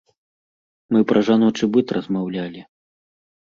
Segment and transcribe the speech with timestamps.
[0.95, 2.67] Мы пра жаночы быт размаўлялі.